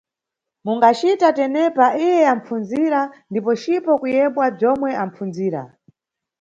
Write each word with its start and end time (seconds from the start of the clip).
Mungacita 0.65 1.27
tenepa 1.37 1.85
iye 2.05 2.21
anipfundzira 2.31 3.01
ndipo 3.29 3.51
cipo 3.61 3.91
kuyebwa 4.01 4.45
bzomwe 4.55 4.89
apfundzira. 5.03 5.61